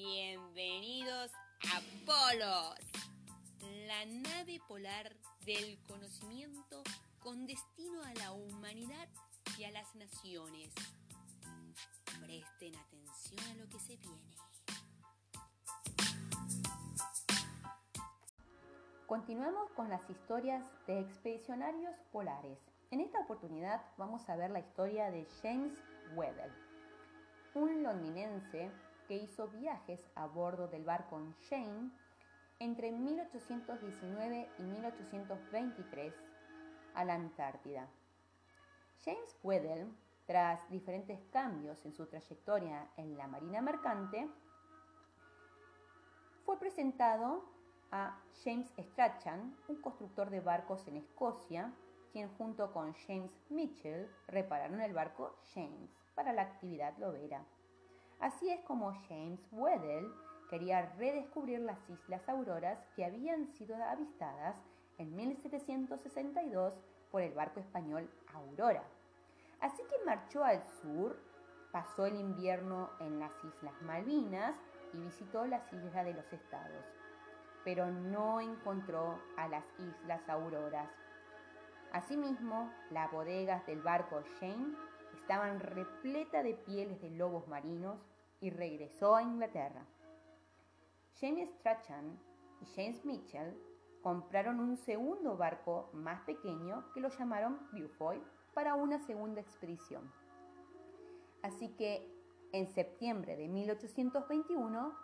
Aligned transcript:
Bienvenidos 0.00 1.32
a 1.74 1.80
Polos, 2.06 2.78
la 3.88 4.06
nave 4.06 4.60
polar 4.68 5.16
del 5.44 5.76
conocimiento 5.88 6.84
con 7.18 7.48
destino 7.48 8.04
a 8.04 8.14
la 8.14 8.30
humanidad 8.30 9.08
y 9.58 9.64
a 9.64 9.72
las 9.72 9.96
naciones. 9.96 10.72
Presten 12.20 12.76
atención 12.76 13.40
a 13.50 13.54
lo 13.56 13.68
que 13.68 13.80
se 13.80 13.96
viene. 13.96 14.36
Continuamos 19.04 19.68
con 19.72 19.88
las 19.88 20.08
historias 20.08 20.64
de 20.86 21.00
expedicionarios 21.00 21.96
polares. 22.12 22.60
En 22.92 23.00
esta 23.00 23.18
oportunidad 23.18 23.82
vamos 23.96 24.28
a 24.28 24.36
ver 24.36 24.52
la 24.52 24.60
historia 24.60 25.10
de 25.10 25.26
James 25.42 25.76
Weddell, 26.14 26.52
un 27.54 27.82
londinense 27.82 28.70
que 29.08 29.16
hizo 29.16 29.48
viajes 29.48 30.06
a 30.14 30.26
bordo 30.26 30.68
del 30.68 30.84
barco 30.84 31.18
Shane 31.40 31.90
entre 32.58 32.92
1819 32.92 34.50
y 34.58 34.62
1823 34.62 36.14
a 36.94 37.04
la 37.04 37.14
Antártida. 37.14 37.88
James 39.02 39.36
Weddell, 39.42 39.90
tras 40.26 40.68
diferentes 40.70 41.18
cambios 41.32 41.82
en 41.86 41.94
su 41.94 42.04
trayectoria 42.06 42.90
en 42.98 43.16
la 43.16 43.26
Marina 43.26 43.62
Mercante, 43.62 44.28
fue 46.44 46.58
presentado 46.58 47.44
a 47.90 48.20
James 48.44 48.70
Strachan, 48.78 49.56
un 49.68 49.80
constructor 49.80 50.28
de 50.28 50.40
barcos 50.40 50.86
en 50.86 50.96
Escocia, 50.96 51.72
quien 52.12 52.28
junto 52.36 52.72
con 52.72 52.92
James 53.06 53.32
Mitchell 53.48 54.10
repararon 54.26 54.82
el 54.82 54.92
barco 54.92 55.36
James 55.54 55.90
para 56.14 56.32
la 56.32 56.42
actividad 56.42 56.96
lobera. 56.98 57.44
Así 58.20 58.50
es 58.50 58.60
como 58.62 58.92
James 59.08 59.40
Weddell 59.52 60.12
quería 60.50 60.92
redescubrir 60.98 61.60
las 61.60 61.78
Islas 61.88 62.28
Auroras 62.28 62.78
que 62.96 63.04
habían 63.04 63.46
sido 63.54 63.76
avistadas 63.76 64.56
en 64.98 65.14
1762 65.14 66.74
por 67.10 67.22
el 67.22 67.32
barco 67.32 67.60
español 67.60 68.10
Aurora. 68.34 68.82
Así 69.60 69.82
que 69.84 70.04
marchó 70.04 70.42
al 70.42 70.62
sur, 70.82 71.16
pasó 71.70 72.06
el 72.06 72.16
invierno 72.16 72.90
en 73.00 73.20
las 73.20 73.32
Islas 73.44 73.80
Malvinas 73.82 74.54
y 74.92 74.98
visitó 74.98 75.46
las 75.46 75.72
Islas 75.72 76.04
de 76.04 76.14
los 76.14 76.32
Estados, 76.32 76.84
pero 77.64 77.86
no 77.86 78.40
encontró 78.40 79.18
a 79.36 79.46
las 79.48 79.64
Islas 79.78 80.28
Auroras. 80.28 80.90
Asimismo, 81.92 82.70
las 82.90 83.10
bodegas 83.12 83.64
del 83.66 83.80
barco 83.80 84.22
Shane 84.40 84.74
estaban 85.28 85.60
repletas 85.60 86.42
de 86.42 86.54
pieles 86.54 87.02
de 87.02 87.10
lobos 87.10 87.46
marinos 87.48 87.98
y 88.40 88.48
regresó 88.48 89.14
a 89.14 89.22
Inglaterra. 89.22 89.84
James 91.20 91.50
Strachan 91.58 92.18
y 92.62 92.66
James 92.74 93.04
Mitchell 93.04 93.54
compraron 94.00 94.58
un 94.58 94.78
segundo 94.78 95.36
barco 95.36 95.90
más 95.92 96.22
pequeño 96.22 96.90
que 96.94 97.00
lo 97.00 97.10
llamaron 97.10 97.58
Beaufoy 97.72 98.22
para 98.54 98.74
una 98.74 99.00
segunda 99.00 99.42
expedición. 99.42 100.10
Así 101.42 101.68
que 101.76 102.10
en 102.52 102.66
septiembre 102.66 103.36
de 103.36 103.48
1821, 103.48 104.96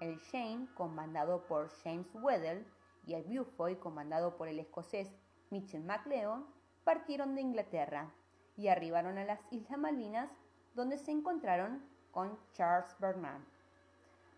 el 0.00 0.18
Shane, 0.18 0.66
comandado 0.74 1.46
por 1.46 1.70
James 1.84 2.08
Weddell, 2.12 2.66
y 3.06 3.14
el 3.14 3.22
Beaufoy, 3.22 3.76
comandado 3.76 4.36
por 4.36 4.48
el 4.48 4.58
escocés 4.58 5.08
Mitchell 5.50 5.84
MacLeod, 5.84 6.42
partieron 6.82 7.36
de 7.36 7.42
Inglaterra 7.42 8.12
y 8.60 8.68
arribaron 8.68 9.16
a 9.16 9.24
las 9.24 9.40
Islas 9.50 9.78
Malvinas, 9.78 10.30
donde 10.74 10.98
se 10.98 11.10
encontraron 11.10 11.82
con 12.10 12.38
Charles 12.52 12.94
Burnham 12.98 13.42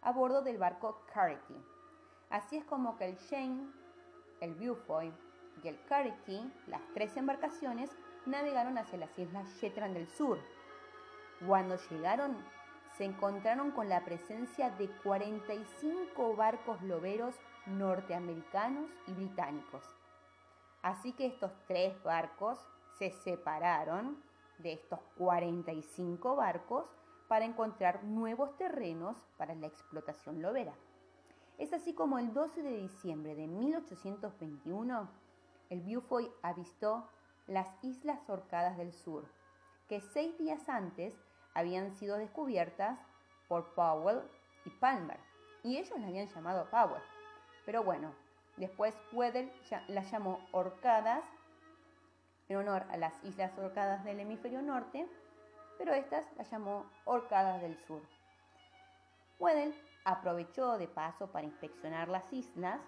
a 0.00 0.12
bordo 0.12 0.42
del 0.42 0.58
barco 0.58 1.02
Carity. 1.12 1.56
Así 2.30 2.56
es 2.56 2.64
como 2.64 2.96
que 2.96 3.06
el 3.06 3.16
Shane, 3.16 3.66
el 4.40 4.54
Beaufoy 4.54 5.12
y 5.62 5.68
el 5.68 5.84
Carity, 5.86 6.52
las 6.68 6.82
tres 6.94 7.16
embarcaciones, 7.16 7.90
navegaron 8.24 8.78
hacia 8.78 8.98
las 8.98 9.18
islas 9.18 9.48
Shetland 9.56 9.94
del 9.94 10.08
Sur. 10.08 10.38
Cuando 11.44 11.76
llegaron, 11.90 12.36
se 12.96 13.04
encontraron 13.04 13.72
con 13.72 13.88
la 13.88 14.04
presencia 14.04 14.70
de 14.70 14.88
45 15.02 16.36
barcos 16.36 16.80
loberos 16.82 17.34
norteamericanos 17.66 18.88
y 19.08 19.14
británicos. 19.14 19.84
Así 20.82 21.12
que 21.12 21.26
estos 21.26 21.52
tres 21.66 22.00
barcos 22.04 22.58
se 22.98 23.10
separaron 23.10 24.22
de 24.58 24.74
estos 24.74 25.00
45 25.18 26.36
barcos 26.36 26.86
para 27.28 27.44
encontrar 27.44 28.04
nuevos 28.04 28.56
terrenos 28.56 29.16
para 29.36 29.54
la 29.54 29.66
explotación 29.66 30.42
lobera. 30.42 30.74
Es 31.58 31.72
así 31.72 31.94
como 31.94 32.18
el 32.18 32.32
12 32.32 32.62
de 32.62 32.78
diciembre 32.78 33.34
de 33.34 33.46
1821, 33.46 35.08
el 35.70 35.80
Beaufoy 35.82 36.30
avistó 36.42 37.08
las 37.46 37.68
Islas 37.82 38.28
Orcadas 38.28 38.76
del 38.76 38.92
Sur, 38.92 39.26
que 39.88 40.00
seis 40.00 40.36
días 40.38 40.68
antes 40.68 41.14
habían 41.54 41.94
sido 41.96 42.18
descubiertas 42.18 42.98
por 43.48 43.74
Powell 43.74 44.22
y 44.64 44.70
Palmer, 44.70 45.18
y 45.62 45.76
ellos 45.76 45.98
la 45.98 46.08
habían 46.08 46.28
llamado 46.28 46.68
Powell. 46.70 47.02
Pero 47.64 47.84
bueno, 47.84 48.12
después 48.56 48.94
Weddell 49.12 49.50
las 49.88 50.10
llamó 50.10 50.40
Orcadas 50.52 51.24
en 52.48 52.56
honor 52.56 52.84
a 52.90 52.96
las 52.96 53.12
Islas 53.24 53.56
Orcadas 53.58 54.04
del 54.04 54.20
hemisferio 54.20 54.62
norte 54.62 55.08
pero 55.78 55.94
estas 55.94 56.24
las 56.36 56.48
llamó 56.48 56.86
Orcadas 57.06 57.60
del 57.60 57.76
Sur. 57.86 58.02
Weddell 59.40 59.74
aprovechó 60.04 60.78
de 60.78 60.86
paso 60.86 61.26
para 61.32 61.46
inspeccionar 61.46 62.08
las 62.08 62.32
islas 62.32 62.80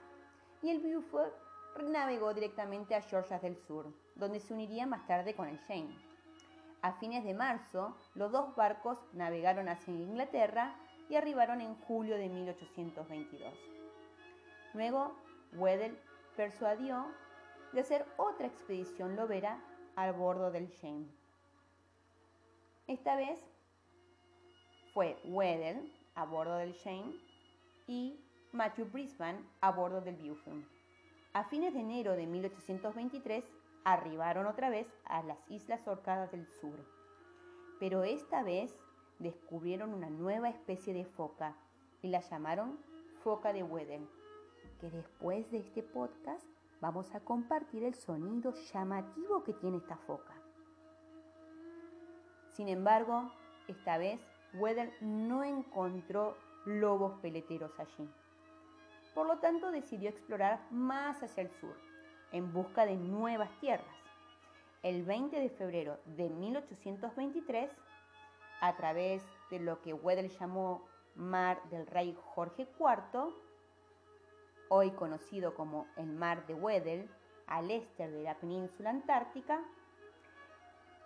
y 0.62 0.70
el 0.70 0.80
Beaufort 0.80 1.34
navegó 1.82 2.32
directamente 2.34 2.94
a 2.94 3.02
Georgias 3.02 3.42
del 3.42 3.56
Sur, 3.66 3.92
donde 4.14 4.38
se 4.38 4.54
uniría 4.54 4.86
más 4.86 5.04
tarde 5.08 5.34
con 5.34 5.48
el 5.48 5.58
Shane. 5.66 5.98
A 6.82 6.92
fines 6.92 7.24
de 7.24 7.34
marzo, 7.34 7.96
los 8.14 8.30
dos 8.30 8.54
barcos 8.54 8.98
navegaron 9.12 9.68
hacia 9.68 9.92
Inglaterra 9.92 10.76
y 11.08 11.16
arribaron 11.16 11.60
en 11.60 11.74
julio 11.74 12.16
de 12.16 12.28
1822. 12.28 13.52
Luego, 14.74 15.16
Weddell 15.54 15.98
persuadió 16.36 17.06
de 17.74 17.80
hacer 17.80 18.06
otra 18.16 18.46
expedición 18.46 19.16
lobera 19.16 19.60
al 19.96 20.12
bordo 20.12 20.52
del 20.52 20.68
Shane. 20.68 21.08
Esta 22.86 23.16
vez 23.16 23.38
fue 24.92 25.18
Weddell 25.24 25.92
a 26.14 26.24
bordo 26.24 26.56
del 26.56 26.72
Shane 26.74 27.12
y 27.88 28.20
Matthew 28.52 28.86
Brisbane 28.86 29.40
a 29.60 29.72
bordo 29.72 30.00
del 30.00 30.16
Beaufort. 30.16 30.64
A 31.32 31.42
fines 31.44 31.74
de 31.74 31.80
enero 31.80 32.14
de 32.14 32.28
1823 32.28 33.44
arribaron 33.82 34.46
otra 34.46 34.70
vez 34.70 34.86
a 35.04 35.24
las 35.24 35.38
Islas 35.50 35.86
Orcadas 35.88 36.30
del 36.30 36.46
Sur, 36.60 36.78
pero 37.80 38.04
esta 38.04 38.44
vez 38.44 38.72
descubrieron 39.18 39.92
una 39.92 40.10
nueva 40.10 40.48
especie 40.48 40.94
de 40.94 41.04
foca 41.04 41.56
y 42.02 42.08
la 42.08 42.20
llamaron 42.20 42.78
foca 43.24 43.52
de 43.52 43.64
Weddell, 43.64 44.08
que 44.80 44.90
después 44.90 45.50
de 45.50 45.58
este 45.58 45.82
podcast 45.82 46.46
vamos 46.84 47.14
a 47.14 47.20
compartir 47.20 47.82
el 47.82 47.94
sonido 47.94 48.52
llamativo 48.52 49.42
que 49.42 49.54
tiene 49.54 49.78
esta 49.78 49.96
foca. 49.96 50.34
Sin 52.50 52.68
embargo, 52.68 53.32
esta 53.68 53.96
vez 53.96 54.20
Weddell 54.52 54.92
no 55.00 55.44
encontró 55.44 56.36
lobos 56.66 57.18
peleteros 57.22 57.72
allí. 57.80 58.06
Por 59.14 59.26
lo 59.26 59.38
tanto, 59.38 59.70
decidió 59.70 60.10
explorar 60.10 60.60
más 60.70 61.22
hacia 61.22 61.44
el 61.44 61.50
sur, 61.58 61.74
en 62.32 62.52
busca 62.52 62.84
de 62.84 62.96
nuevas 62.96 63.50
tierras. 63.60 63.96
El 64.82 65.06
20 65.06 65.40
de 65.40 65.48
febrero 65.48 65.98
de 66.04 66.28
1823, 66.28 67.70
a 68.60 68.76
través 68.76 69.24
de 69.50 69.58
lo 69.58 69.80
que 69.80 69.94
Weddell 69.94 70.28
llamó 70.38 70.84
Mar 71.14 71.62
del 71.70 71.86
Rey 71.86 72.14
Jorge 72.34 72.68
IV, 72.78 73.32
hoy 74.76 74.90
conocido 74.90 75.54
como 75.54 75.86
el 75.94 76.10
Mar 76.12 76.48
de 76.48 76.54
Weddell, 76.54 77.08
al 77.46 77.70
este 77.70 78.10
de 78.10 78.24
la 78.24 78.34
península 78.34 78.90
antártica, 78.90 79.62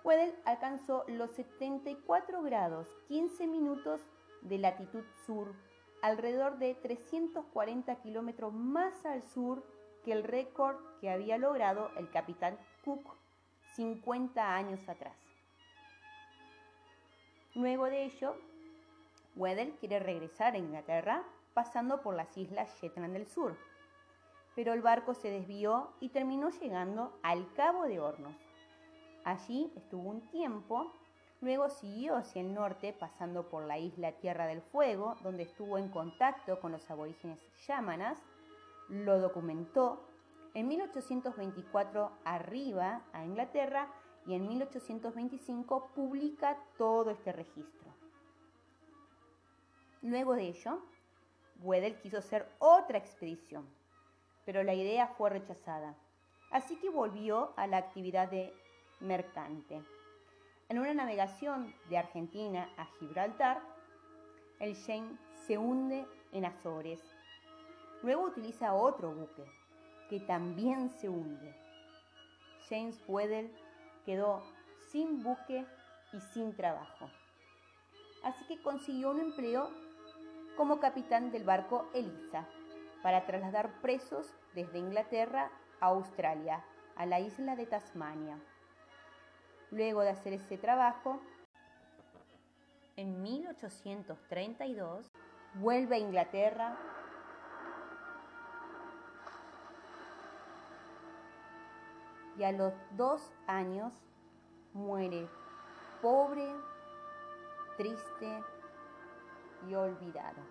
Weddell 0.03 0.35
alcanzó 0.47 1.05
los 1.07 1.33
74 1.33 2.41
grados 2.41 2.89
15 3.09 3.47
minutos 3.47 4.01
de 4.41 4.57
latitud 4.57 5.05
sur, 5.27 5.53
alrededor 6.01 6.57
de 6.57 6.77
340 6.77 7.95
kilómetros 7.97 8.55
más 8.55 9.05
al 9.05 9.23
sur 9.23 9.63
que 10.03 10.13
el 10.13 10.25
récord 10.25 10.79
que 11.03 11.11
había 11.11 11.37
logrado 11.37 11.91
el 11.99 12.09
capitán 12.11 12.59
Cook 12.87 13.17
50 13.75 14.55
años 14.57 14.89
atrás. 14.89 15.19
Luego 17.55 17.85
de 17.85 18.05
ello, 18.05 18.35
Weddell 19.37 19.75
quiere 19.75 19.99
regresar 19.99 20.55
a 20.55 20.59
Inglaterra 20.59 21.23
pasando 21.59 22.03
por 22.03 22.15
las 22.15 22.39
islas 22.39 22.73
Shetland 22.81 23.15
del 23.15 23.27
Sur, 23.27 23.57
pero 24.55 24.73
el 24.75 24.81
barco 24.81 25.13
se 25.13 25.29
desvió 25.29 25.91
y 25.99 26.11
terminó 26.11 26.51
llegando 26.51 27.19
al 27.25 27.53
Cabo 27.55 27.83
de 27.83 27.99
Hornos 27.99 28.37
Allí 29.25 29.73
estuvo 29.75 30.09
un 30.09 30.21
tiempo 30.29 30.93
Luego 31.41 31.69
siguió 31.69 32.17
hacia 32.17 32.43
el 32.43 32.55
norte, 32.55 32.93
pasando 32.93 33.49
por 33.49 33.65
la 33.65 33.79
isla 33.79 34.13
Tierra 34.13 34.47
del 34.47 34.63
Fuego, 34.63 35.17
donde 35.23 35.45
estuvo 35.45 35.79
en 35.79 35.89
contacto 35.89 36.61
con 36.61 36.73
los 36.73 36.89
aborígenes 36.91 37.41
yámanas, 37.67 38.21
lo 38.89 39.21
documentó. 39.21 40.05
En 40.55 40.67
1824 40.67 42.11
arriba 42.25 43.03
a 43.13 43.25
Inglaterra 43.25 43.89
y 44.27 44.35
en 44.35 44.49
1825 44.49 45.91
publica 45.95 46.57
todo 46.77 47.11
este 47.11 47.33
registro. 47.33 47.89
Luego 50.03 50.35
de 50.35 50.49
ello, 50.49 50.81
Weddell 51.61 51.99
quiso 52.01 52.19
hacer 52.19 52.49
otra 52.59 52.99
expedición, 52.99 53.69
pero 54.45 54.63
la 54.63 54.75
idea 54.75 55.09
fue 55.09 55.31
rechazada, 55.31 55.95
así 56.51 56.77
que 56.77 56.89
volvió 56.89 57.53
a 57.57 57.67
la 57.67 57.79
actividad 57.79 58.29
de 58.29 58.55
mercante. 59.01 59.83
En 60.69 60.79
una 60.79 60.95
navegación 60.95 61.75
de 61.89 61.99
Argentina 61.99 62.69
a 62.77 62.87
Gibraltar, 62.99 63.61
el 64.61 64.77
James 64.77 65.19
se 65.47 65.57
hunde 65.57 66.07
en 66.33 66.45
Azores. 66.45 67.01
Luego 68.03 68.25
utiliza 68.25 68.75
otro 68.75 69.13
buque, 69.13 69.45
que 70.09 70.21
también 70.21 70.91
se 70.91 71.09
hunde. 71.09 71.55
James 72.69 73.03
Weddell 73.09 73.51
quedó 74.05 74.43
sin 74.91 75.23
buque 75.23 75.65
y 76.13 76.21
sin 76.21 76.55
trabajo. 76.55 77.11
Así 78.23 78.45
que 78.47 78.61
consiguió 78.63 79.11
un 79.11 79.21
empleo 79.21 79.71
como 80.59 80.81
capitán 80.81 81.31
del 81.31 81.45
barco 81.45 81.89
Elisa 81.95 82.45
para 83.01 83.25
trasladar 83.25 83.81
presos 83.81 84.35
desde 84.57 84.81
Inglaterra 84.81 85.53
a 85.81 85.87
Australia, 85.87 86.65
a 86.97 87.07
la 87.07 87.21
isla 87.21 87.55
de 87.55 87.65
Tasmania. 87.65 88.37
Luego 89.71 90.01
de 90.01 90.09
hacer 90.09 90.33
ese 90.33 90.59
trabajo, 90.59 91.21
en 92.97 93.23
1832 93.23 95.13
vuelve 95.55 95.95
a 95.95 95.99
Inglaterra 96.01 96.77
y 102.37 102.43
a 102.43 102.51
los 102.51 102.75
dos 102.97 103.33
años 103.47 103.95
muere 104.73 105.29
pobre, 106.03 106.53
triste 107.77 108.43
y 109.67 109.75
olvidado. 109.75 110.43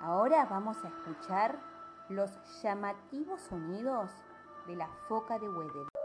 Ahora 0.00 0.44
vamos 0.46 0.76
a 0.84 0.88
escuchar 0.88 1.58
los 2.08 2.30
llamativos 2.62 3.40
sonidos 3.40 4.10
de 4.66 4.76
la 4.76 4.88
foca 5.08 5.38
de 5.38 5.48
Weddell. 5.48 5.95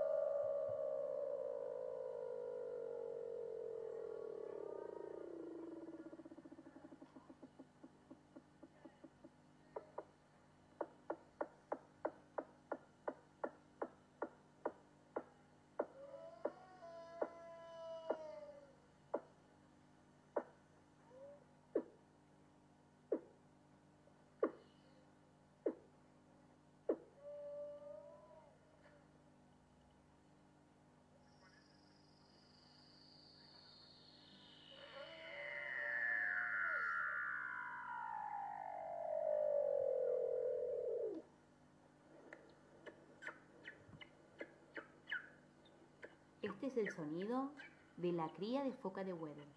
Este 46.62 46.80
es 46.80 46.88
el 46.88 46.94
sonido 46.94 47.50
de 47.98 48.12
la 48.12 48.28
cría 48.36 48.64
de 48.64 48.72
foca 48.72 49.04
de 49.04 49.14
Weddell. 49.14 49.50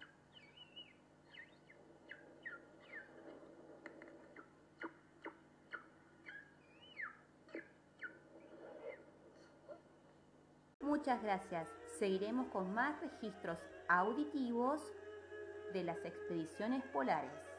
Muchas 10.81 11.21
gracias. 11.21 11.69
Seguiremos 11.99 12.47
con 12.47 12.73
más 12.73 12.99
registros 12.99 13.59
auditivos 13.87 14.81
de 15.73 15.83
las 15.83 16.03
expediciones 16.03 16.83
polares. 16.85 17.54